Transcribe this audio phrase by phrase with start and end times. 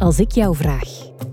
[0.00, 0.88] Als ik jou vraag,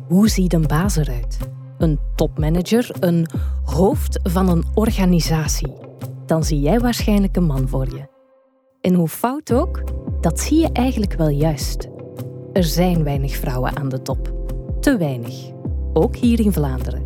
[0.07, 1.38] hoe ziet een baas eruit?
[1.77, 3.28] Een topmanager, een
[3.64, 5.73] hoofd van een organisatie?
[6.25, 8.07] Dan zie jij waarschijnlijk een man voor je.
[8.81, 9.83] En hoe fout ook,
[10.21, 11.88] dat zie je eigenlijk wel juist.
[12.53, 14.33] Er zijn weinig vrouwen aan de top.
[14.79, 15.52] Te weinig.
[15.94, 17.04] Ook hier in Vlaanderen.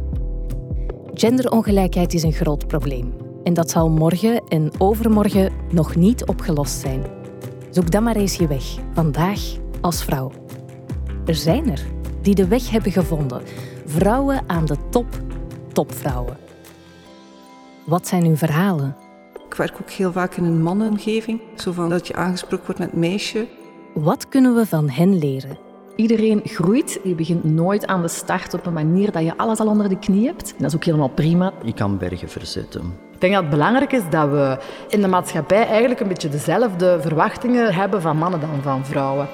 [1.14, 3.14] Genderongelijkheid is een groot probleem.
[3.44, 7.04] En dat zal morgen en overmorgen nog niet opgelost zijn.
[7.70, 9.40] Zoek dan maar eens je weg, vandaag
[9.82, 10.41] als vrouw.
[11.26, 11.82] Er zijn er
[12.22, 13.42] die de weg hebben gevonden.
[13.86, 15.08] Vrouwen aan de top,
[15.74, 16.38] topvrouwen.
[17.86, 18.96] Wat zijn hun verhalen?
[19.48, 21.42] Ik werk ook heel vaak in een mannenomgeving.
[21.56, 23.48] Zo van dat je aangesproken wordt met meisje.
[23.94, 25.58] Wat kunnen we van hen leren?
[25.96, 27.00] Iedereen groeit.
[27.04, 30.00] Je begint nooit aan de start op een manier dat je alles al onder de
[30.00, 30.52] knie hebt.
[30.52, 31.54] En dat is ook helemaal prima.
[31.64, 32.82] Je kan bergen verzetten.
[33.14, 34.58] Ik denk dat het belangrijk is dat we
[34.90, 39.28] in de maatschappij eigenlijk een beetje dezelfde verwachtingen hebben van mannen dan van vrouwen.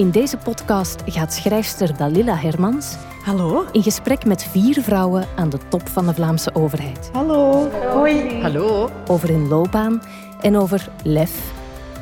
[0.00, 3.64] In deze podcast gaat schrijfster Dalila Hermans Hallo.
[3.72, 7.10] in gesprek met vier vrouwen aan de top van de Vlaamse overheid.
[7.12, 7.70] Hallo.
[7.70, 8.40] Hoi.
[8.42, 8.90] Hallo.
[9.06, 10.02] Over hun loopbaan
[10.40, 11.52] en over lef,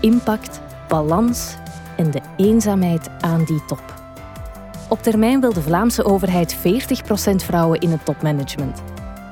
[0.00, 1.56] impact, balans
[1.96, 3.94] en de eenzaamheid aan die top.
[4.88, 6.60] Op termijn wil de Vlaamse overheid 40%
[7.34, 8.82] vrouwen in het topmanagement.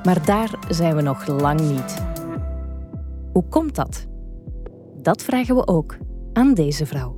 [0.03, 2.03] Maar daar zijn we nog lang niet.
[3.33, 4.07] Hoe komt dat?
[5.01, 5.97] Dat vragen we ook
[6.33, 7.16] aan deze vrouw.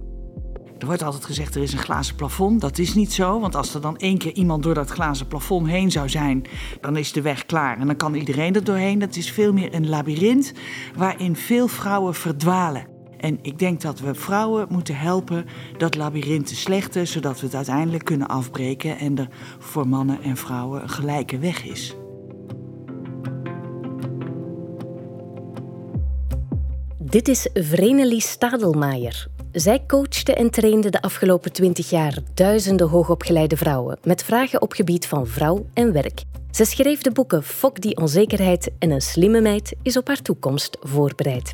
[0.80, 2.62] Er wordt altijd gezegd er is een glazen plafond.
[2.62, 5.68] Dat is niet zo, want als er dan één keer iemand door dat glazen plafond
[5.68, 6.44] heen zou zijn,
[6.82, 9.00] dan is de weg klaar en dan kan iedereen er doorheen.
[9.00, 10.54] Dat is veel meer een labyrint
[10.96, 12.88] waarin veel vrouwen verdwalen.
[13.18, 15.46] En ik denk dat we vrouwen moeten helpen
[15.78, 19.28] dat labyrint te slechten, zodat we het uiteindelijk kunnen afbreken en er
[19.60, 21.96] voor mannen en vrouwen een gelijke weg is.
[26.98, 29.39] Dit is Vrenelie Stadelmaier.
[29.52, 35.08] Zij coachte en trainde de afgelopen twintig jaar duizenden hoogopgeleide vrouwen met vragen op gebied
[35.08, 36.24] van vrouw en werk.
[36.52, 40.78] Ze schreef de boeken Fok die onzekerheid en Een slimme meid is op haar toekomst
[40.82, 41.52] voorbereid.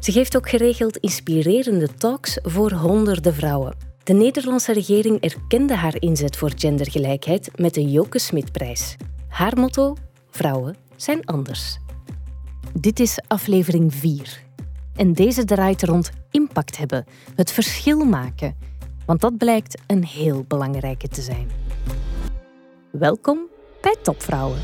[0.00, 3.76] Ze geeft ook geregeld inspirerende talks voor honderden vrouwen.
[4.02, 8.96] De Nederlandse regering erkende haar inzet voor gendergelijkheid met de Joke Smitprijs.
[9.28, 9.96] Haar motto:
[10.30, 11.78] Vrouwen zijn anders.
[12.80, 14.42] Dit is aflevering 4.
[14.96, 18.56] En deze draait rond impact hebben, het verschil maken.
[19.06, 21.50] Want dat blijkt een heel belangrijke te zijn.
[22.90, 23.38] Welkom
[23.80, 24.58] bij Topvrouwen.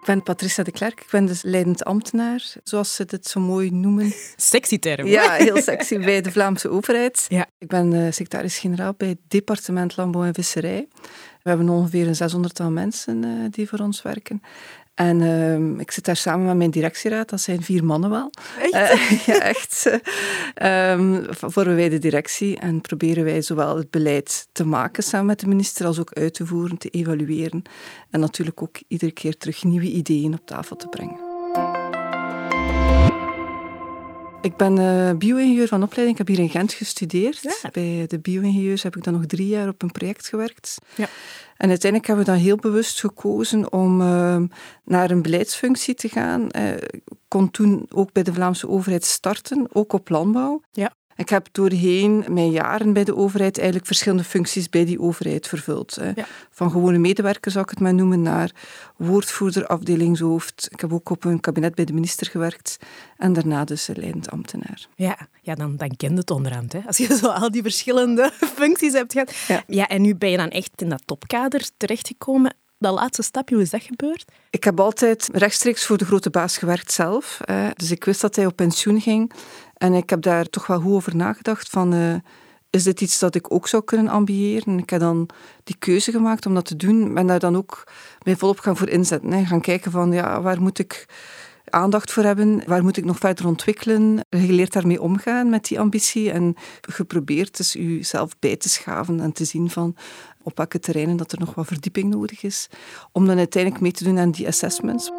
[0.00, 1.00] Ik ben Patricia de Klerk.
[1.00, 4.12] Ik ben dus leidend ambtenaar, zoals ze het zo mooi noemen.
[4.36, 5.06] Sexy term.
[5.06, 7.26] Ja, heel sexy bij de Vlaamse overheid.
[7.28, 7.46] Ja.
[7.58, 10.88] Ik ben uh, secretaris-generaal bij het departement Landbouw en Visserij.
[11.42, 14.42] We hebben ongeveer een 600-tal mensen uh, die voor ons werken.
[14.98, 18.30] En uh, ik zit daar samen met mijn directieraad, dat zijn vier mannen wel.
[18.60, 18.74] Echt?
[18.74, 20.00] Uh, ja, echt.
[20.62, 25.40] Um, vormen wij de directie en proberen wij zowel het beleid te maken samen met
[25.40, 27.62] de minister als ook uit te voeren, te evalueren.
[28.10, 31.27] En natuurlijk ook iedere keer terug nieuwe ideeën op tafel te brengen.
[34.40, 36.18] Ik ben uh, bio-ingenieur van opleiding.
[36.18, 37.40] Ik heb hier in Gent gestudeerd.
[37.42, 37.70] Ja.
[37.72, 40.78] Bij de bio-ingenieurs heb ik dan nog drie jaar op een project gewerkt.
[40.94, 41.06] Ja.
[41.56, 44.42] En uiteindelijk hebben we dan heel bewust gekozen om uh,
[44.84, 46.48] naar een beleidsfunctie te gaan.
[46.56, 50.62] Uh, ik kon toen ook bij de Vlaamse overheid starten, ook op landbouw.
[50.72, 50.92] Ja.
[51.18, 55.98] Ik heb doorheen mijn jaren bij de overheid eigenlijk verschillende functies bij die overheid vervuld.
[56.14, 56.26] Ja.
[56.50, 58.50] Van gewone medewerker zou ik het maar noemen, naar
[58.96, 60.68] woordvoerder, afdelingshoofd.
[60.70, 62.76] Ik heb ook op een kabinet bij de minister gewerkt
[63.16, 64.86] en daarna dus leidend ambtenaar.
[64.94, 66.72] Ja, ja dan, dan ken je het onderhand.
[66.72, 66.80] Hè?
[66.86, 69.34] Als je zo al die verschillende functies hebt gehad.
[69.48, 69.62] Ja.
[69.66, 72.54] ja, en nu ben je dan echt in dat topkader terechtgekomen.
[72.78, 74.24] Dat laatste stapje, hoe is dat gebeurd?
[74.50, 77.40] Ik heb altijd rechtstreeks voor de grote baas gewerkt zelf.
[77.74, 79.32] Dus ik wist dat hij op pensioen ging.
[79.78, 81.94] En ik heb daar toch wel goed over nagedacht van...
[81.94, 82.14] Uh,
[82.70, 84.78] is dit iets dat ik ook zou kunnen ambiëren?
[84.78, 85.28] Ik heb dan
[85.64, 87.14] die keuze gemaakt om dat te doen.
[87.14, 87.84] Ben daar dan ook
[88.22, 89.32] mij volop gaan voor inzetten.
[89.32, 89.44] Hè.
[89.44, 91.06] Gaan kijken van, ja, waar moet ik
[91.70, 92.62] aandacht voor hebben?
[92.66, 94.20] Waar moet ik nog verder ontwikkelen?
[94.28, 96.30] Je leert daarmee omgaan met die ambitie.
[96.30, 99.96] En geprobeerd dus jezelf bij te schaven en te zien van
[100.42, 102.68] op welke terreinen dat er nog wat verdieping nodig is.
[103.12, 105.10] Om dan uiteindelijk mee te doen aan die assessments.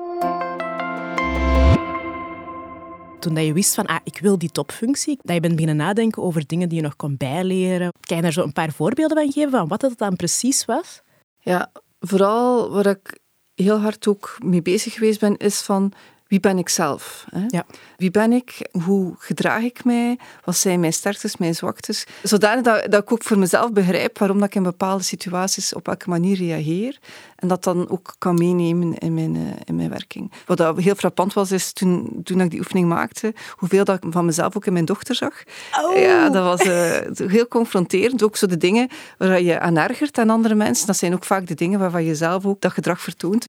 [3.20, 6.24] Toen dat je wist van, ah, ik wil die topfunctie, dat je bent beginnen nadenken
[6.24, 7.92] over dingen die je nog kon bijleren.
[8.00, 11.02] Kan je daar zo een paar voorbeelden van geven, van wat dat dan precies was?
[11.40, 13.20] Ja, vooral waar ik
[13.56, 15.94] heel hard ook mee bezig geweest ben, is van
[16.30, 17.26] wie ben ik zelf?
[17.30, 17.44] Hè?
[17.48, 17.66] Ja.
[17.98, 18.70] Wie ben ik?
[18.84, 20.18] Hoe gedraag ik mij?
[20.44, 22.06] Wat zijn mijn sterktes, mijn zwaktes?
[22.24, 25.86] Zodanig dat, dat ik ook voor mezelf begrijp waarom dat ik in bepaalde situaties op
[25.86, 27.00] welke manier reageer.
[27.36, 30.32] En dat dan ook kan meenemen in mijn, uh, in mijn werking.
[30.46, 34.12] Wat dat heel frappant was, is toen, toen ik die oefening maakte, hoeveel dat ik
[34.12, 35.44] van mezelf ook in mijn dochter zag.
[35.82, 35.98] Oh.
[35.98, 38.24] Ja, dat was uh, heel confronterend.
[38.24, 41.48] Ook zo de dingen waar je aan ergert aan andere mensen, dat zijn ook vaak
[41.48, 43.48] de dingen waarvan je zelf ook dat gedrag vertoont.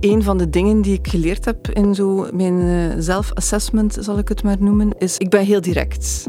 [0.00, 4.42] Een van de dingen die ik geleerd heb in zo mijn zelf-assessment, zal ik het
[4.42, 6.26] maar noemen, is ik ben heel direct.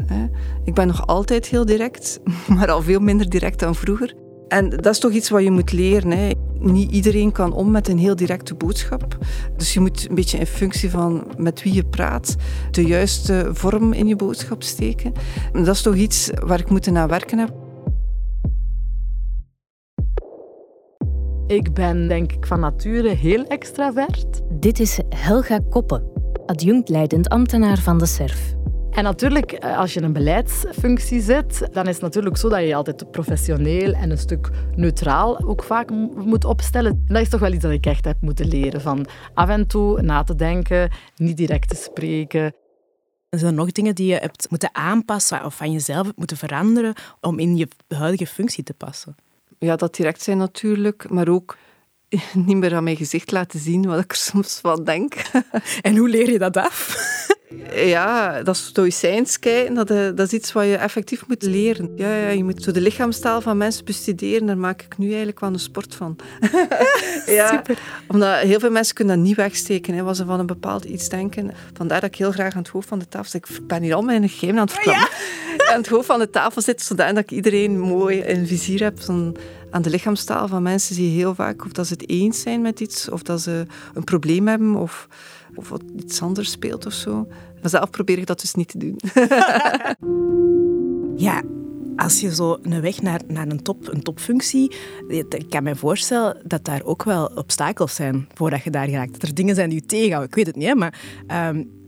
[0.64, 2.20] Ik ben nog altijd heel direct,
[2.56, 4.14] maar al veel minder direct dan vroeger.
[4.48, 6.36] En dat is toch iets wat je moet leren.
[6.58, 9.18] Niet iedereen kan om met een heel directe boodschap.
[9.56, 12.36] Dus je moet een beetje in functie van met wie je praat,
[12.70, 15.12] de juiste vorm in je boodschap steken.
[15.52, 17.61] En dat is toch iets waar ik moeten aan werken heb.
[21.52, 24.40] Ik ben denk ik van nature heel extravert.
[24.50, 26.04] Dit is Helga Koppen,
[26.46, 28.54] adjunct leidend ambtenaar van de SERF.
[28.90, 32.66] En natuurlijk, als je in een beleidsfunctie zit, dan is het natuurlijk zo dat je
[32.66, 36.90] je altijd professioneel en een stuk neutraal ook vaak moet opstellen.
[37.06, 38.80] En dat is toch wel iets dat ik echt heb moeten leren.
[38.80, 42.54] Van af en toe na te denken, niet direct te spreken.
[43.30, 46.94] Zijn er nog dingen die je hebt moeten aanpassen of van jezelf hebt moeten veranderen
[47.20, 49.14] om in je huidige functie te passen?
[49.62, 51.56] Ja, dat direct zijn natuurlijk, maar ook
[52.46, 55.14] niet meer aan mijn gezicht laten zien wat ik er soms van denk.
[55.80, 56.96] En hoe leer je dat af?
[57.74, 59.74] Ja, dat is stoïcijns kijken.
[59.74, 61.92] Dat, dat is iets wat je effectief moet leren.
[61.96, 64.46] Ja, ja, je moet zo de lichaamstaal van mensen bestuderen.
[64.46, 66.16] Daar maak ik nu eigenlijk wel een sport van.
[67.26, 67.78] ja, Super.
[68.08, 69.94] Omdat heel veel mensen kunnen dat niet wegsteken.
[69.94, 71.50] Hè, wat ze van een bepaald iets denken.
[71.72, 73.48] Vandaar dat ik heel graag aan het hoofd van de tafel zit.
[73.48, 75.08] Ik ben hier al mijn geheim aan het verklappen.
[75.48, 75.51] Ja.
[75.72, 79.00] Aan het hoofd van de tafel zit, zodat ik iedereen mooi in vizier heb.
[79.00, 79.36] Zo'n
[79.70, 82.62] aan de lichaamstaal van mensen zie je heel vaak of dat ze het eens zijn
[82.62, 85.08] met iets, of dat ze een probleem hebben, of,
[85.54, 87.26] of wat iets anders speelt of zo.
[87.60, 88.96] Vanzelf probeer ik dat dus niet te doen.
[91.26, 91.42] ja,
[91.96, 94.74] als je zo een weg naar, naar een, top, een topfunctie,
[95.08, 99.12] ik kan me voorstellen dat daar ook wel obstakels zijn voordat je daar geraakt.
[99.12, 100.28] Dat er dingen zijn die je tegenhouden.
[100.28, 101.00] Ik weet het niet, maar
[101.48, 101.81] um,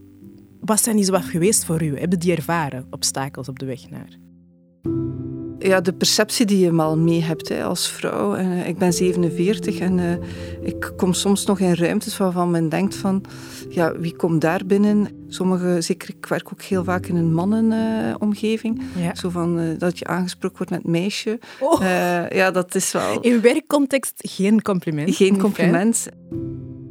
[0.65, 1.99] wat zijn die zo geweest voor u?
[1.99, 4.23] Hebben die ervaren, obstakels op de weg naar?
[5.67, 8.37] ja, de perceptie die je mal mee hebt hè, als vrouw.
[8.37, 10.11] Uh, ik ben 47 en uh,
[10.61, 13.23] ik kom soms nog in ruimtes waarvan men denkt van,
[13.69, 15.07] ja, wie komt daar binnen?
[15.27, 18.81] Sommige, zeker, ik werk ook heel vaak in een mannenomgeving.
[18.97, 19.15] Uh, ja.
[19.15, 21.39] Zo van dat je aangesproken wordt met meisje.
[21.59, 21.81] Oh.
[22.29, 23.19] ja, dat is wel...
[23.29, 25.15] In werkcontext geen compliment.
[25.15, 26.07] Geen compliment.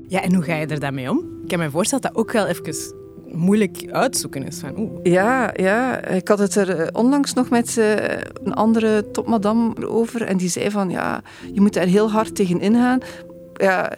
[0.08, 1.18] Ja, en hoe ga je er dan mee om?
[1.18, 3.03] Ik kan me voorstellen dat dat ook wel even
[3.36, 4.58] moeilijk uitzoeken is.
[4.58, 4.98] Van, oeh.
[5.02, 7.76] Ja, ja, ik had het er onlangs nog met
[8.44, 10.22] een andere topmadam over.
[10.22, 11.22] En die zei van, ja,
[11.52, 12.98] je moet daar heel hard tegen ingaan.
[13.54, 13.92] Ja,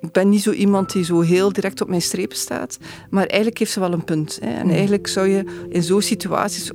[0.00, 2.78] ik ben niet zo iemand die zo heel direct op mijn strepen staat.
[3.10, 4.38] Maar eigenlijk heeft ze wel een punt.
[4.40, 4.50] Hè.
[4.50, 6.70] En eigenlijk zou je in zo'n situaties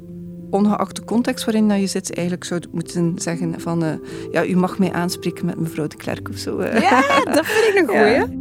[0.50, 3.94] ongeacht de context waarin je zit, eigenlijk zou moeten zeggen van uh,
[4.32, 6.64] ja, u mag mij aanspreken met mevrouw de Klerk of zo.
[6.64, 8.14] Ja, dat vind ik een goeie.
[8.14, 8.41] Ja.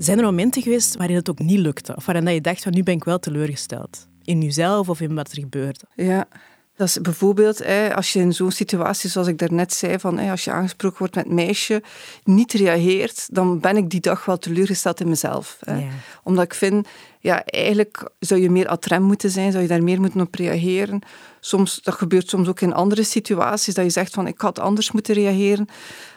[0.00, 1.96] Zijn er momenten geweest waarin het ook niet lukte?
[1.96, 4.08] Of waarin je dacht van nu ben ik wel teleurgesteld?
[4.22, 5.80] In jezelf of in wat er gebeurde?
[5.94, 6.28] Ja,
[6.76, 7.64] dat is bijvoorbeeld
[7.94, 11.28] als je in zo'n situatie, zoals ik daarnet zei, van, als je aangesproken wordt met
[11.28, 11.82] meisje,
[12.24, 15.58] niet reageert, dan ben ik die dag wel teleurgesteld in mezelf.
[15.60, 15.82] Ja.
[16.22, 16.88] Omdat ik vind,
[17.18, 21.00] ja, eigenlijk zou je meer atrem moeten zijn, zou je daar meer moeten op reageren.
[21.40, 24.92] Soms, dat gebeurt soms ook in andere situaties, dat je zegt van ik had anders
[24.92, 25.68] moeten reageren.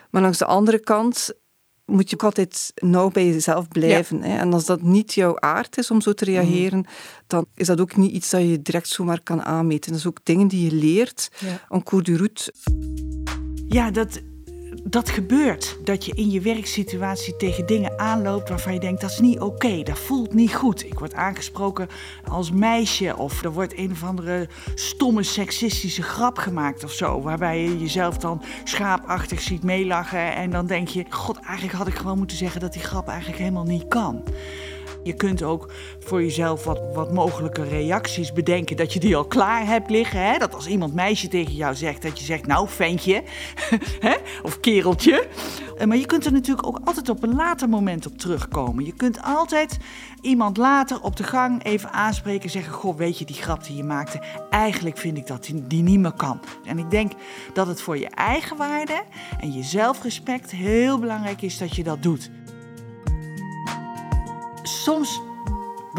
[0.09, 1.33] Maar langs de andere kant
[1.85, 4.21] moet je ook altijd nauw bij jezelf blijven.
[4.21, 4.37] Hè?
[4.37, 6.85] En als dat niet jouw aard is om zo te reageren, mm.
[7.27, 9.91] dan is dat ook niet iets dat je direct zomaar kan aanmeten.
[9.91, 11.61] Dat is ook dingen die je leert ja.
[11.69, 12.53] en cours de route.
[13.67, 14.21] Ja, dat,
[14.83, 15.77] dat gebeurt.
[15.83, 19.83] Dat je in je werksituatie tegen dingen aanloopt waarvan je denkt dat is niet oké,
[19.83, 20.85] dat voelt niet goed.
[20.85, 21.87] Ik word aangesproken
[22.27, 27.21] als meisje of er wordt een of andere stomme seksistische grap gemaakt of zo.
[27.21, 31.95] Waarbij je jezelf dan schaapachtig ziet meelachen en dan denk je, god eigenlijk had ik
[31.95, 34.23] gewoon moeten zeggen dat die grap eigenlijk helemaal niet kan.
[35.03, 39.65] Je kunt ook voor jezelf wat, wat mogelijke reacties bedenken dat je die al klaar
[39.65, 40.25] hebt liggen.
[40.25, 40.37] Hè?
[40.37, 43.23] Dat als iemand meisje tegen jou zegt, dat je zegt, nou ventje,
[44.43, 45.27] of kereltje.
[45.77, 48.85] Eh, maar je kunt er natuurlijk ook altijd op een later moment op terugkomen.
[48.85, 49.77] Je kunt altijd
[50.21, 53.75] iemand later op de gang even aanspreken en zeggen: Goh, weet je die grap die
[53.75, 54.21] je maakte?
[54.49, 56.39] Eigenlijk vind ik dat die, die niet meer kan.
[56.65, 57.11] En ik denk
[57.53, 59.03] dat het voor je eigen waarde
[59.39, 62.29] en je zelfrespect heel belangrijk is dat je dat doet
[64.63, 65.21] soms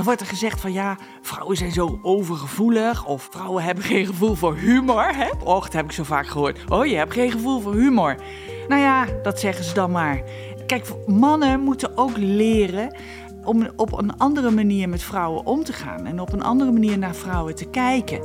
[0.02, 4.56] wordt er gezegd van ja, vrouwen zijn zo overgevoelig of vrouwen hebben geen gevoel voor
[4.56, 5.14] humor.
[5.16, 5.28] Hè?
[5.44, 6.60] Och, dat heb ik zo vaak gehoord.
[6.68, 8.16] Oh, je hebt geen gevoel voor humor.
[8.68, 10.22] Nou ja, dat zeggen ze dan maar.
[10.66, 12.96] Kijk, mannen moeten ook leren
[13.44, 16.98] om op een andere manier met vrouwen om te gaan en op een andere manier
[16.98, 18.20] naar vrouwen te kijken.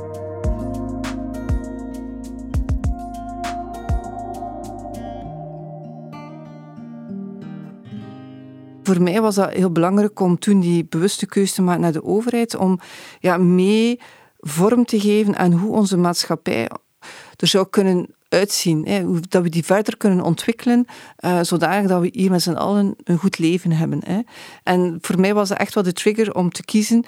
[8.90, 12.04] Voor mij was dat heel belangrijk om toen die bewuste keuze te maken naar de
[12.04, 12.80] overheid, om
[13.20, 14.00] ja, mee
[14.38, 16.70] vorm te geven aan hoe onze maatschappij
[17.36, 18.86] er zou kunnen uitzien.
[18.86, 20.84] Hè, dat we die verder kunnen ontwikkelen,
[21.24, 24.00] uh, zodanig dat we hier met z'n allen een goed leven hebben.
[24.04, 24.20] Hè.
[24.62, 27.04] En voor mij was dat echt wel de trigger om te kiezen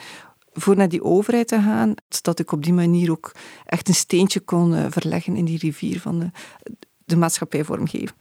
[0.53, 3.33] voor naar die overheid te gaan, zodat ik op die manier ook
[3.67, 6.31] echt een steentje kon uh, verleggen in die rivier van de,
[7.05, 8.17] de maatschappij vormgeven.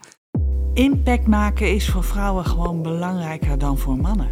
[0.74, 4.28] Impact maken is voor vrouwen gewoon belangrijker dan voor mannen.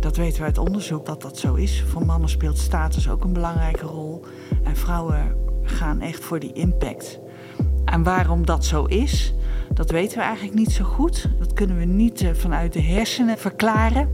[0.00, 1.84] Dat weten we uit onderzoek dat dat zo is.
[1.86, 4.24] Voor mannen speelt status ook een belangrijke rol.
[4.62, 7.18] En vrouwen gaan echt voor die impact.
[7.84, 9.34] En waarom dat zo is,
[9.74, 11.28] dat weten we eigenlijk niet zo goed.
[11.38, 14.08] Dat kunnen we niet eh, vanuit de hersenen verklaren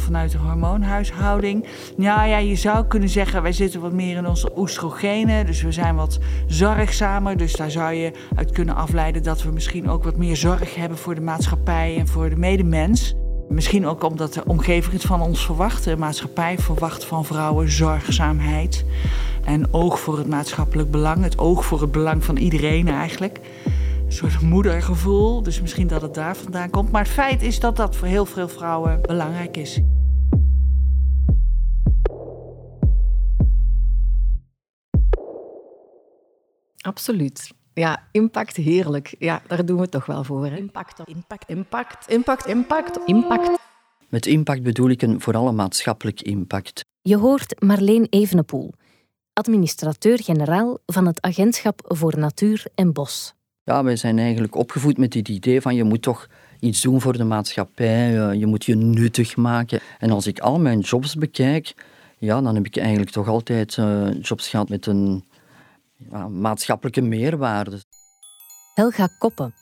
[0.00, 1.66] vanuit de hormoonhuishouding.
[1.96, 5.72] Ja, ja, je zou kunnen zeggen, wij zitten wat meer in onze oestrogenen, dus we
[5.72, 7.36] zijn wat zorgzamer.
[7.36, 10.98] Dus daar zou je uit kunnen afleiden dat we misschien ook wat meer zorg hebben
[10.98, 13.14] voor de maatschappij en voor de medemens.
[13.48, 15.84] Misschien ook omdat de omgeving het van ons verwacht.
[15.84, 18.84] De maatschappij verwacht van vrouwen zorgzaamheid
[19.44, 21.22] en oog voor het maatschappelijk belang.
[21.22, 23.40] Het oog voor het belang van iedereen eigenlijk.
[24.10, 26.90] Een soort moedergevoel, dus misschien dat het daar vandaan komt.
[26.90, 29.80] Maar het feit is dat dat voor heel veel vrouwen belangrijk is.
[36.80, 37.52] Absoluut.
[37.74, 39.14] Ja, impact heerlijk.
[39.18, 40.46] Ja, daar doen we het toch wel voor.
[40.46, 40.56] Hè?
[40.56, 43.58] Impact, impact, impact, impact, impact, impact.
[44.08, 46.84] Met impact bedoel ik een vooral maatschappelijk impact.
[47.02, 48.72] Je hoort Marleen Evenepoel,
[49.32, 53.38] administrateur-generaal van het Agentschap voor Natuur en Bos.
[53.70, 56.28] Ja, wij zijn eigenlijk opgevoed met het idee van je moet toch
[56.60, 59.80] iets doen voor de maatschappij, eh, je moet je nuttig maken.
[59.98, 61.74] En als ik al mijn jobs bekijk,
[62.18, 65.24] ja, dan heb ik eigenlijk toch altijd uh, jobs gehad met een
[66.28, 67.78] maatschappelijke meerwaarde.
[68.74, 69.54] Helga Koppen,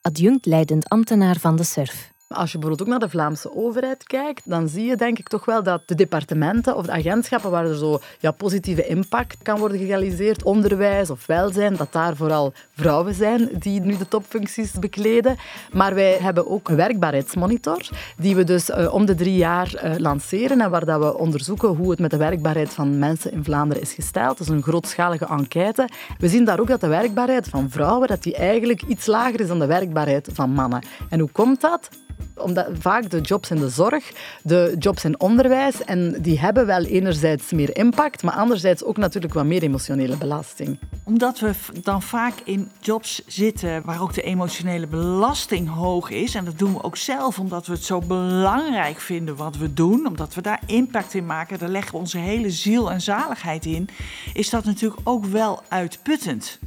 [0.00, 2.11] adjunct leidend ambtenaar van de SURF.
[2.34, 5.44] Als je bijvoorbeeld ook naar de Vlaamse overheid kijkt, dan zie je denk ik toch
[5.44, 9.78] wel dat de departementen of de agentschappen waar er zo ja, positieve impact kan worden
[9.78, 15.36] gerealiseerd, onderwijs of welzijn, dat daar vooral vrouwen zijn die nu de topfuncties bekleden.
[15.72, 19.94] Maar wij hebben ook een werkbaarheidsmonitor, die we dus uh, om de drie jaar uh,
[19.96, 23.82] lanceren en waar dat we onderzoeken hoe het met de werkbaarheid van mensen in Vlaanderen
[23.82, 24.38] is gesteld.
[24.38, 25.88] Dat is een grootschalige enquête.
[26.18, 29.48] We zien daar ook dat de werkbaarheid van vrouwen dat die eigenlijk iets lager is
[29.48, 30.82] dan de werkbaarheid van mannen.
[31.08, 31.88] En hoe komt dat?
[32.34, 34.12] Omdat vaak de jobs in de zorg,
[34.42, 39.34] de jobs in onderwijs, en die hebben wel enerzijds meer impact, maar anderzijds ook natuurlijk
[39.34, 40.78] wat meer emotionele belasting.
[41.04, 41.52] Omdat we
[41.82, 46.72] dan vaak in jobs zitten waar ook de emotionele belasting hoog is, en dat doen
[46.72, 50.60] we ook zelf omdat we het zo belangrijk vinden wat we doen, omdat we daar
[50.66, 53.88] impact in maken, daar leggen we onze hele ziel en zaligheid in,
[54.32, 56.58] is dat natuurlijk ook wel uitputtend.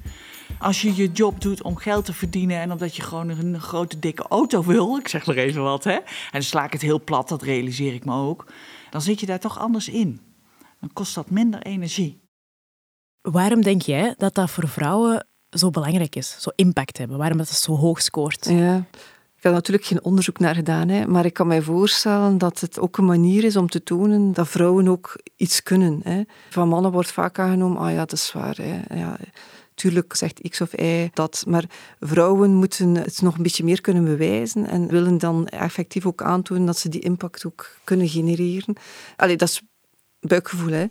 [0.66, 4.00] Als je je job doet om geld te verdienen en omdat je gewoon een grote
[4.00, 7.04] dikke auto wil, ik zeg nog even wat, hè, en dan sla ik het heel
[7.04, 8.46] plat, dat realiseer ik me ook,
[8.90, 10.22] dan zit je daar toch anders in.
[10.80, 12.22] Dan kost dat minder energie.
[13.22, 17.18] Waarom denk jij dat dat voor vrouwen zo belangrijk is, zo impact hebben?
[17.18, 18.46] Waarom dat het zo hoog scoort?
[18.46, 18.86] Ja.
[19.38, 22.80] Ik heb natuurlijk geen onderzoek naar gedaan, hè, maar ik kan mij voorstellen dat het
[22.80, 26.00] ook een manier is om te tonen dat vrouwen ook iets kunnen.
[26.04, 26.22] Hè.
[26.50, 28.56] Van mannen wordt vaak aangenomen, ah ja, dat is waar.
[28.56, 28.96] Hè.
[28.96, 29.18] Ja,
[29.76, 31.66] Tuurlijk zegt X of Y dat, maar
[32.00, 36.66] vrouwen moeten het nog een beetje meer kunnen bewijzen en willen dan effectief ook aantonen
[36.66, 38.76] dat ze die impact ook kunnen genereren.
[39.16, 39.62] Allee, dat is
[40.20, 40.86] buikgevoel, hè.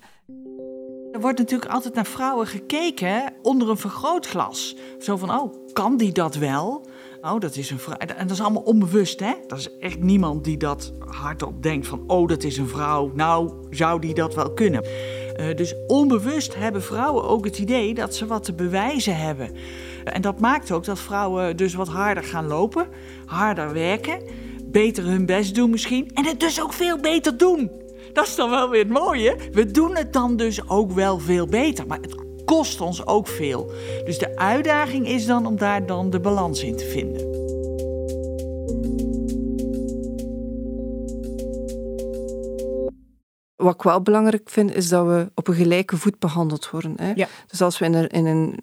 [1.12, 4.76] Er wordt natuurlijk altijd naar vrouwen gekeken onder een vergrootglas.
[4.99, 6.88] Zo van, oh, kan die dat wel?
[7.21, 7.97] Oh, dat is een vrouw.
[7.97, 9.33] En dat is allemaal onbewust, hè?
[9.47, 13.12] Dat is echt niemand die dat hardop denkt van, oh, dat is een vrouw.
[13.14, 14.85] Nou, zou die dat wel kunnen?
[15.37, 19.50] Uh, dus onbewust hebben vrouwen ook het idee dat ze wat te bewijzen hebben.
[20.05, 22.87] En dat maakt ook dat vrouwen dus wat harder gaan lopen,
[23.26, 24.23] harder werken,
[24.64, 27.71] beter hun best doen misschien en het dus ook veel beter doen.
[28.12, 29.37] Dat is dan wel weer het mooie.
[29.53, 32.14] We doen het dan dus ook wel veel beter, maar het
[32.45, 33.73] kost ons ook veel.
[34.05, 37.44] Dus de uitdaging is dan om daar dan de balans in te vinden.
[43.64, 46.94] Wat ik wel belangrijk vind, is dat we op een gelijke voet behandeld worden.
[46.97, 47.12] Hè?
[47.14, 47.28] Ja.
[47.47, 48.59] Dus als we in een, in een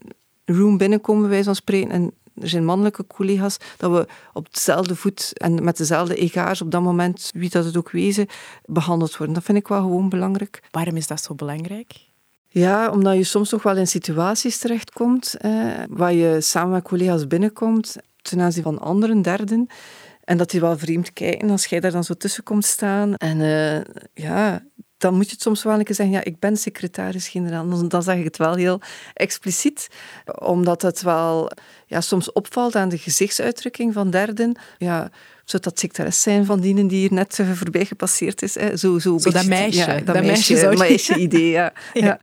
[0.46, 5.32] room binnenkomen, wij van spreken, en er zijn mannelijke collega's, dat we op dezelfde voet
[5.34, 8.28] en met dezelfde egaars op dat moment, wie dat het ook wezen,
[8.66, 9.36] behandeld worden.
[9.36, 10.64] Dat vind ik wel gewoon belangrijk.
[10.72, 11.92] Waarom is dat zo belangrijk?
[12.48, 15.52] Ja, omdat je soms nog wel in situaties terechtkomt eh,
[15.90, 19.68] waar je samen met collega's binnenkomt ten aanzien van anderen, derden.
[20.24, 23.16] En dat die wel vreemd kijken als jij daar dan zo tussen komt staan.
[23.16, 23.82] En eh,
[24.14, 24.64] ja,
[25.02, 27.70] dan moet je het soms wel een keer zeggen, ja, ik ben secretaris-generaal.
[27.70, 28.82] Dan, dan zeg ik het wel heel
[29.14, 29.88] expliciet,
[30.40, 31.52] omdat het wel
[31.86, 34.58] ja, soms opvalt aan de gezichtsuitdrukking van derden.
[34.78, 35.10] Ja,
[35.46, 38.56] zou dat secretaris zijn van dienen die hier net voorbij gepasseerd is?
[38.56, 38.78] Hè?
[38.78, 39.80] Zo, zo, zo dat meisje.
[39.80, 41.74] Ja, dat, dat meisje, meisje, meisje idee, ja.
[41.94, 42.20] ja.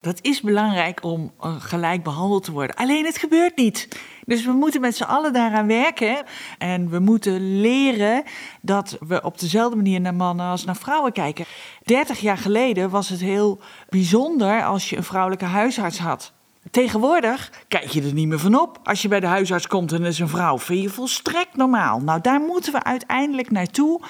[0.00, 2.76] Dat is belangrijk om eh, gelijk behandeld te worden.
[2.76, 3.88] Alleen het gebeurt niet.
[4.24, 6.24] Dus we moeten met z'n allen daaraan werken.
[6.58, 8.22] En we moeten leren
[8.62, 11.44] dat we op dezelfde manier naar mannen als naar vrouwen kijken.
[11.84, 16.32] 30 jaar geleden was het heel bijzonder als je een vrouwelijke huisarts had.
[16.70, 18.80] Tegenwoordig kijk je er niet meer van op.
[18.84, 22.00] Als je bij de huisarts komt en is een vrouw, vind je volstrekt normaal.
[22.00, 24.00] Nou, daar moeten we uiteindelijk naartoe.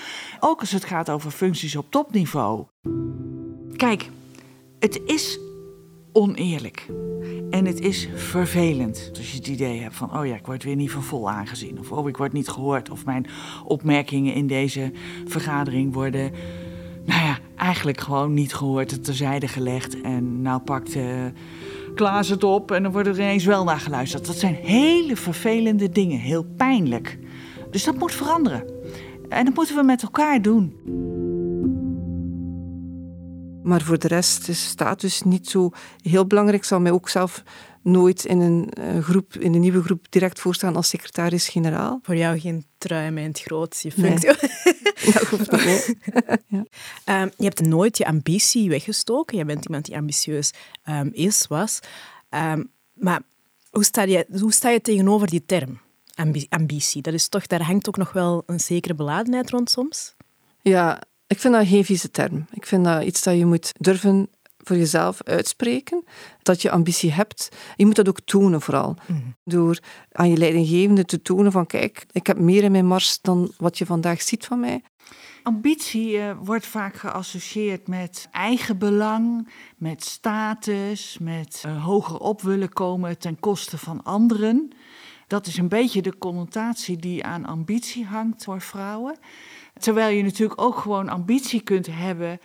[0.40, 2.64] Ook als het gaat over functies op topniveau.
[3.76, 4.09] Kijk,
[4.78, 5.38] het is
[6.12, 6.87] oneerlijk.
[7.50, 10.76] En het is vervelend als je het idee hebt van, oh ja, ik word weer
[10.76, 11.79] niet van vol aangezien.
[11.79, 12.90] Of oh, ik word niet gehoord.
[12.90, 13.26] Of mijn
[13.64, 14.93] opmerkingen in deze
[15.26, 16.33] vergadering worden,
[17.05, 20.00] nou ja, eigenlijk gewoon niet gehoord, terzijde gelegd.
[20.00, 21.05] En nou pakt uh,
[21.95, 24.26] Klaas het op en dan wordt er ineens wel naar geluisterd.
[24.26, 27.19] Dat zijn hele vervelende dingen, heel pijnlijk.
[27.71, 28.64] Dus dat moet veranderen.
[29.29, 30.73] En dat moeten we met elkaar doen.
[33.62, 35.71] Maar voor de rest is status niet zo
[36.02, 36.62] heel belangrijk.
[36.62, 37.43] Ik zal mij ook zelf
[37.83, 41.99] nooit in een, eh, groep, in een nieuwe groep direct voorstaan als secretaris-generaal.
[42.02, 44.31] Voor jou geen trui met het groot, je functie.
[45.00, 45.12] Nee.
[45.12, 45.95] dat hoeft niet.
[46.47, 46.64] ja.
[47.05, 49.38] Ehm, je hebt nooit je ambitie weggestoken.
[49.38, 50.50] Je bent iemand die ambitieus
[50.88, 51.81] um, is, was.
[52.31, 53.21] Um, maar
[53.71, 55.81] hoe sta, je, hoe sta je tegenover die term,
[56.49, 57.02] ambitie?
[57.02, 60.14] Dat is toch, daar hangt ook nog wel een zekere beladenheid rond soms?
[60.62, 62.46] Ja, ik vind dat geen vieze term.
[62.52, 66.04] Ik vind dat iets dat je moet durven voor jezelf uitspreken.
[66.42, 67.49] Dat je ambitie hebt.
[67.76, 68.96] Je moet dat ook tonen vooral.
[69.06, 69.18] Mhm.
[69.44, 69.78] Door
[70.12, 73.78] aan je leidinggevende te tonen van kijk, ik heb meer in mijn mars dan wat
[73.78, 74.82] je vandaag ziet van mij.
[75.42, 82.72] Ambitie uh, wordt vaak geassocieerd met eigen belang, met status, met uh, hoger op willen
[82.72, 84.70] komen ten koste van anderen.
[85.26, 89.18] Dat is een beetje de connotatie die aan ambitie hangt voor vrouwen.
[89.80, 92.38] Terwijl je natuurlijk ook gewoon ambitie kunt hebben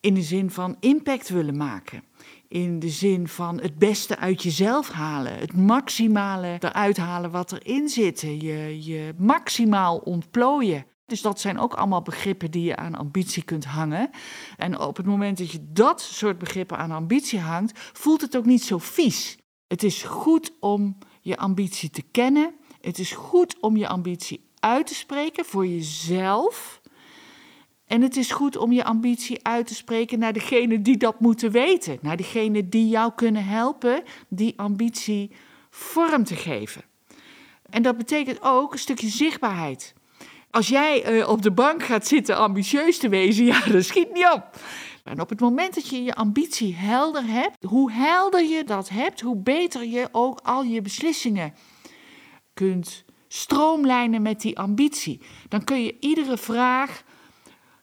[0.00, 2.04] in de zin van impact willen maken.
[2.48, 5.38] In de zin van het beste uit jezelf halen.
[5.38, 8.20] Het maximale eruit halen wat erin zit.
[8.20, 10.86] Je, je maximaal ontplooien.
[11.06, 14.10] Dus dat zijn ook allemaal begrippen die je aan ambitie kunt hangen.
[14.56, 18.46] En op het moment dat je dat soort begrippen aan ambitie hangt, voelt het ook
[18.46, 19.38] niet zo vies.
[19.66, 22.54] Het is goed om je ambitie te kennen.
[22.80, 26.80] Het is goed om je ambitie uit te spreken voor jezelf.
[27.86, 31.50] En het is goed om je ambitie uit te spreken naar degene die dat moeten
[31.50, 31.98] weten.
[32.00, 35.30] Naar degene die jou kunnen helpen die ambitie
[35.70, 36.82] vorm te geven.
[37.70, 39.94] En dat betekent ook een stukje zichtbaarheid.
[40.50, 44.30] Als jij uh, op de bank gaat zitten ambitieus te wezen, ja, dat schiet niet
[44.34, 44.58] op.
[45.04, 49.20] En op het moment dat je je ambitie helder hebt, hoe helder je dat hebt,
[49.20, 51.54] hoe beter je ook al je beslissingen
[52.54, 53.03] kunt
[53.34, 55.20] stroomlijnen met die ambitie.
[55.48, 57.02] Dan kun je iedere vraag,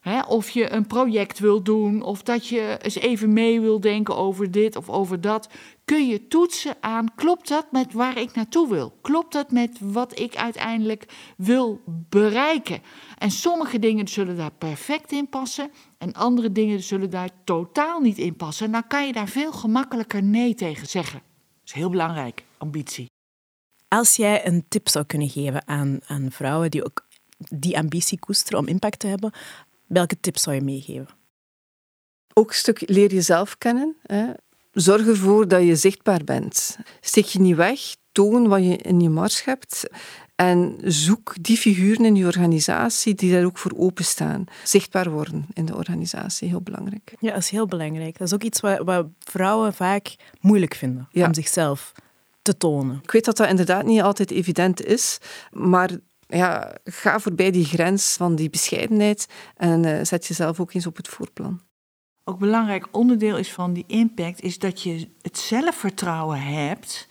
[0.00, 4.16] hè, of je een project wil doen, of dat je eens even mee wil denken
[4.16, 5.48] over dit of over dat,
[5.84, 8.98] kun je toetsen aan, klopt dat met waar ik naartoe wil?
[9.00, 11.04] Klopt dat met wat ik uiteindelijk
[11.36, 12.82] wil bereiken?
[13.18, 18.18] En sommige dingen zullen daar perfect in passen en andere dingen zullen daar totaal niet
[18.18, 18.66] in passen.
[18.66, 21.22] En dan kan je daar veel gemakkelijker nee tegen zeggen.
[21.22, 23.10] Dat is heel belangrijk, ambitie.
[23.92, 27.06] Als jij een tip zou kunnen geven aan, aan vrouwen die ook
[27.48, 29.32] die ambitie koesteren om impact te hebben,
[29.86, 31.08] welke tips zou je meegeven?
[32.34, 33.96] Ook een stuk leer jezelf kennen.
[34.02, 34.26] Hè.
[34.72, 36.78] Zorg ervoor dat je zichtbaar bent.
[37.00, 37.80] Steek je niet weg,
[38.12, 39.86] toon wat je in je mars hebt.
[40.34, 44.44] En zoek die figuren in je organisatie die daar ook voor openstaan.
[44.64, 47.14] Zichtbaar worden in de organisatie, heel belangrijk.
[47.18, 48.18] Ja, dat is heel belangrijk.
[48.18, 51.92] Dat is ook iets wat, wat vrouwen vaak moeilijk vinden om zichzelf
[52.42, 53.00] te tonen.
[53.02, 55.18] Ik weet dat dat inderdaad niet altijd evident is,
[55.50, 55.90] maar
[56.26, 59.26] ja, ga voorbij die grens van die bescheidenheid
[59.56, 61.60] en uh, zet jezelf ook eens op het voorplan.
[62.24, 67.06] Ook belangrijk onderdeel is van die impact is dat je het zelfvertrouwen hebt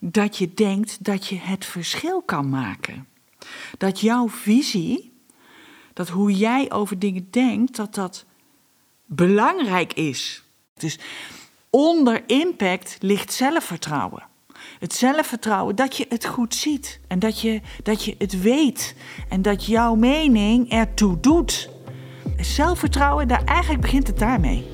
[0.00, 3.06] dat je denkt dat je het verschil kan maken.
[3.78, 5.12] Dat jouw visie,
[5.92, 8.24] dat hoe jij over dingen denkt, dat dat
[9.06, 10.44] belangrijk is.
[10.74, 10.98] Dus
[11.70, 14.26] onder impact ligt zelfvertrouwen.
[14.78, 18.94] Het zelfvertrouwen dat je het goed ziet en dat je, dat je het weet
[19.28, 21.68] en dat jouw mening ertoe doet.
[22.40, 24.66] Zelfvertrouwen, daar eigenlijk begint het daarmee.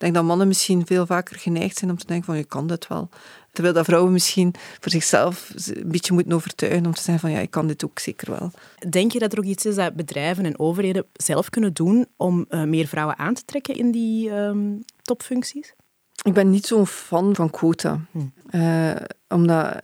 [0.00, 2.86] Denk dat mannen misschien veel vaker geneigd zijn om te denken van je kan dit
[2.86, 3.08] wel.
[3.52, 7.38] Terwijl dat vrouwen misschien voor zichzelf een beetje moeten overtuigen om te zeggen van ja,
[7.38, 8.50] ik kan dit ook zeker wel.
[8.88, 12.46] Denk je dat er ook iets is dat bedrijven en overheden zelf kunnen doen om
[12.50, 15.74] uh, meer vrouwen aan te trekken in die um, topfuncties?
[16.22, 18.00] Ik ben niet zo'n fan van quota.
[18.10, 18.18] Hm.
[18.50, 18.94] Uh,
[19.28, 19.76] omdat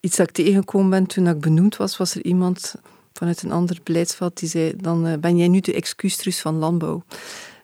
[0.00, 2.74] iets dat ik tegengekomen ben toen ik benoemd was, was er iemand
[3.12, 7.02] vanuit een ander beleidsveld die zei, dan uh, ben jij nu de excuustrus van landbouw.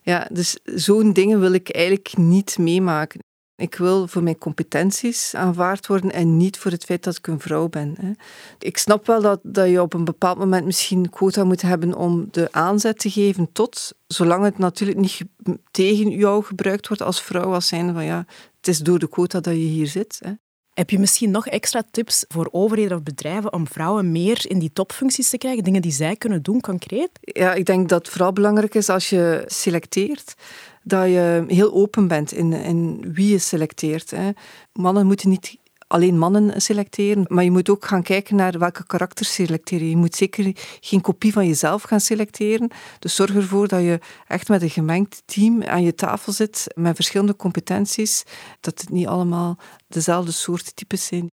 [0.02, 3.20] Ja, dus zo'n dingen wil ik eigenlijk niet meemaken.
[3.56, 7.40] Ik wil voor mijn competenties aanvaard worden en niet voor het feit dat ik een
[7.40, 7.94] vrouw ben.
[8.00, 8.12] Hè.
[8.58, 12.28] Ik snap wel dat, dat je op een bepaald moment misschien quota moet hebben om
[12.30, 15.22] de aanzet te geven tot, zolang het natuurlijk niet
[15.70, 19.40] tegen jou gebruikt wordt als vrouw, als zijnde van ja, het is door de quota
[19.40, 20.18] dat je hier zit.
[20.24, 20.32] Hè.
[20.74, 24.72] Heb je misschien nog extra tips voor overheden of bedrijven om vrouwen meer in die
[24.72, 25.64] topfuncties te krijgen?
[25.64, 27.10] Dingen die zij kunnen doen, concreet?
[27.20, 30.34] Ja, ik denk dat het vooral belangrijk is als je selecteert,
[30.82, 34.10] dat je heel open bent in, in wie je selecteert.
[34.10, 34.30] Hè.
[34.72, 35.56] Mannen moeten niet
[35.92, 39.88] alleen mannen selecteren, maar je moet ook gaan kijken naar welke karakters selecteren.
[39.88, 42.70] Je moet zeker geen kopie van jezelf gaan selecteren.
[42.98, 46.94] Dus zorg ervoor dat je echt met een gemengd team aan je tafel zit met
[46.94, 48.24] verschillende competenties,
[48.60, 51.30] dat het niet allemaal dezelfde soort types zijn.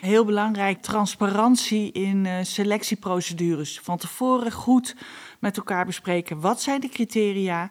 [0.00, 3.80] Heel belangrijk, transparantie in uh, selectieprocedures.
[3.82, 4.96] Van tevoren goed
[5.40, 6.40] met elkaar bespreken.
[6.40, 7.70] Wat zijn de criteria?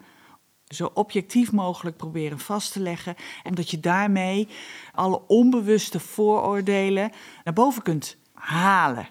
[0.73, 3.15] Zo objectief mogelijk proberen vast te leggen.
[3.43, 4.47] En dat je daarmee
[4.93, 7.12] alle onbewuste vooroordelen
[7.43, 9.07] naar boven kunt halen.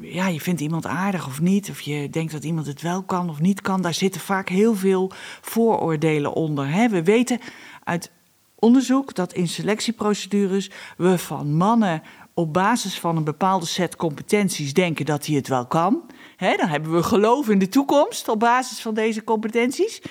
[0.00, 3.30] Ja, je vindt iemand aardig of niet, of je denkt dat iemand het wel kan
[3.30, 3.82] of niet kan.
[3.82, 6.68] Daar zitten vaak heel veel vooroordelen onder.
[6.68, 6.88] Hè?
[6.88, 7.40] We weten
[7.84, 8.10] uit
[8.54, 12.02] onderzoek dat in selectieprocedures we van mannen
[12.34, 16.02] op basis van een bepaalde set competenties denken dat hij het wel kan.
[16.42, 20.02] Dan hebben we geloof in de toekomst op basis van deze competenties.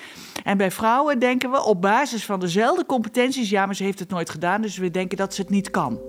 [0.44, 4.10] En bij vrouwen denken we op basis van dezelfde competenties, ja, maar ze heeft het
[4.10, 6.00] nooit gedaan, dus we denken dat ze het niet kan.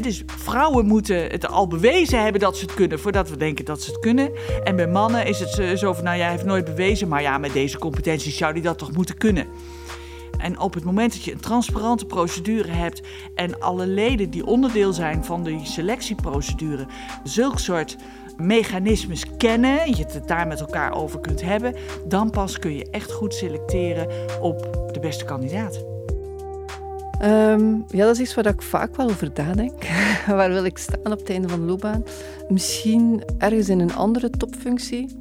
[0.00, 3.82] dus vrouwen moeten het al bewezen hebben dat ze het kunnen voordat we denken dat
[3.82, 4.30] ze het kunnen.
[4.64, 7.38] En bij mannen is het zo van, nou ja, hij heeft nooit bewezen, maar ja,
[7.38, 9.46] met deze competenties zou hij dat toch moeten kunnen.
[10.38, 13.02] En op het moment dat je een transparante procedure hebt
[13.34, 16.86] en alle leden die onderdeel zijn van die selectieprocedure
[17.24, 17.96] zulk soort
[18.36, 21.74] mechanismes kennen, je het daar met elkaar over kunt hebben,
[22.06, 24.08] dan pas kun je echt goed selecteren
[24.40, 25.84] op de beste kandidaat.
[27.20, 29.84] Ehm, ja, dat is iets waar ik vaak wel over nadenk.
[30.26, 32.04] waar wil ik staan op het einde van de loopbaan?
[32.48, 35.16] Misschien ergens in een andere topfunctie.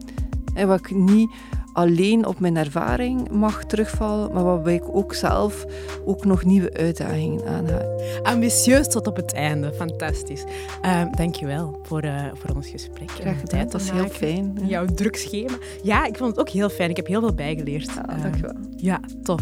[0.53, 1.31] En wat ik niet
[1.75, 5.65] alleen op mijn ervaring mag terugvallen, maar waarbij ik ook zelf
[6.05, 7.85] ook nog nieuwe uitdagingen aanga.
[8.23, 10.43] Ambitieus tot op het einde, fantastisch.
[10.85, 13.11] Uh, dankjewel voor, uh, voor ons gesprek.
[13.11, 14.59] Graag gedaan, dat was heel fijn.
[14.63, 15.57] Jouw druk schema.
[15.83, 16.89] Ja, ik vond het ook heel fijn.
[16.89, 17.91] Ik heb heel veel bijgeleerd.
[17.93, 18.55] Ja, uh, dankjewel.
[18.75, 19.41] Ja, tof.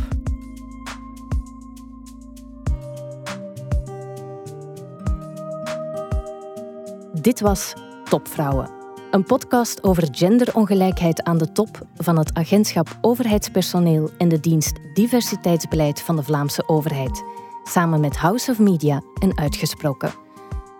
[7.21, 7.73] Dit was
[8.09, 8.82] Topvrouwen
[9.13, 16.01] een podcast over genderongelijkheid aan de top van het agentschap Overheidspersoneel en de dienst Diversiteitsbeleid
[16.01, 17.23] van de Vlaamse overheid,
[17.63, 20.13] samen met House of Media en Uitgesproken.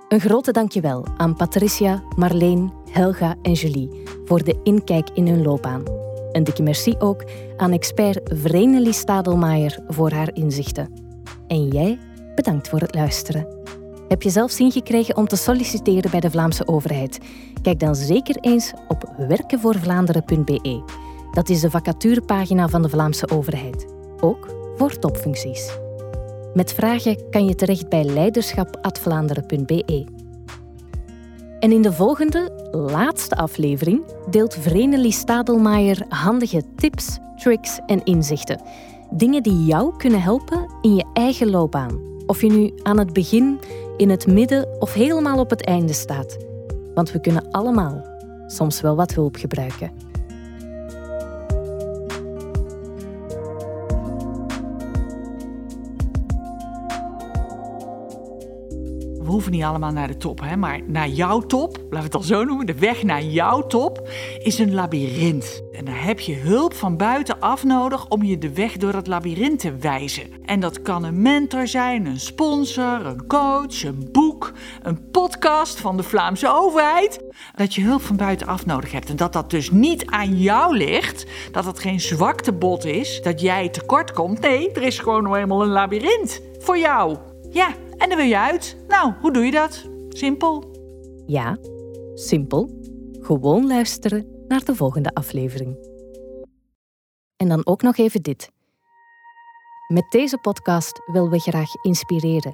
[0.08, 5.84] Een grote dankjewel aan Patricia, Marleen, Helga en Julie voor de inkijk in hun loopbaan.
[6.32, 7.24] Een dikke merci ook
[7.58, 10.94] aan expert Vrenelie Stadelmaier voor haar inzichten.
[11.48, 12.00] En jij,
[12.36, 13.63] bedankt voor het luisteren.
[14.14, 17.20] Heb je zelf zin gekregen om te solliciteren bij de Vlaamse overheid?
[17.62, 20.84] Kijk dan zeker eens op werkenvoorvlaanderen.be.
[21.32, 23.86] Dat is de vacaturepagina van de Vlaamse overheid,
[24.20, 25.78] ook voor topfuncties.
[26.54, 30.06] Met vragen kan je terecht bij leiderschap.vlaanderen.be.
[31.60, 38.62] En in de volgende, laatste aflevering deelt Vrenelie Stadelmaier handige tips, tricks en inzichten.
[39.10, 42.12] Dingen die jou kunnen helpen in je eigen loopbaan.
[42.26, 43.60] Of je nu aan het begin,
[43.98, 46.38] in het midden of helemaal op het einde staat.
[46.94, 48.06] Want we kunnen allemaal
[48.48, 49.92] soms wel wat hulp gebruiken.
[59.34, 60.58] Hoeven niet allemaal naar de top, hè?
[60.58, 64.60] maar naar jouw top, we het al zo noemen, de weg naar jouw top is
[64.60, 65.62] een labyrint.
[65.72, 69.60] En daar heb je hulp van buitenaf nodig om je de weg door dat labyrint
[69.60, 70.24] te wijzen.
[70.46, 75.98] En dat kan een mentor zijn, een sponsor, een coach, een boek, een podcast van
[75.98, 77.24] de Vlaamse overheid.
[77.56, 81.26] Dat je hulp van buitenaf nodig hebt en dat dat dus niet aan jou ligt,
[81.52, 84.40] dat het geen zwaktebod is, dat jij tekort komt.
[84.40, 87.18] Nee, er is gewoon nog eenmaal een labyrint voor jou.
[87.50, 87.68] Ja,
[88.04, 88.78] en dan wil je uit.
[88.88, 89.90] Nou, hoe doe je dat?
[90.10, 90.72] Simpel.
[91.26, 91.58] Ja,
[92.14, 92.80] simpel.
[93.20, 95.78] Gewoon luisteren naar de volgende aflevering.
[97.38, 98.52] En dan ook nog even dit.
[99.88, 102.52] Met deze podcast willen we graag inspireren.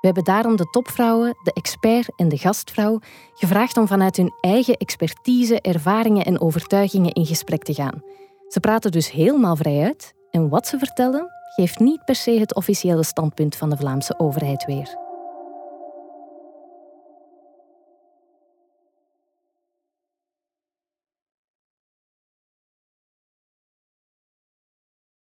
[0.00, 2.98] We hebben daarom de topvrouwen, de expert en de gastvrouw
[3.34, 8.02] gevraagd om vanuit hun eigen expertise, ervaringen en overtuigingen in gesprek te gaan.
[8.48, 12.54] Ze praten dus helemaal vrij uit en wat ze vertellen geeft niet per se het
[12.54, 15.05] officiële standpunt van de Vlaamse overheid weer.